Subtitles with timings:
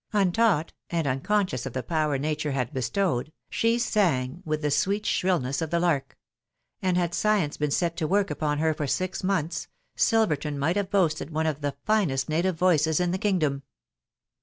[0.13, 5.61] Untaught, and unconscious of the power nature had bestowed, she sang with the sweet shrillness
[5.61, 6.17] of the lark;
[6.81, 10.89] and had science been set to work upon her for six months, Silverton might have
[10.89, 13.61] boasted one of the finest native voices in the kingdom.